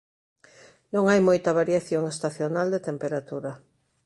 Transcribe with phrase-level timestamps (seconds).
[0.93, 3.51] Non hai moita variación estacional de temperatura.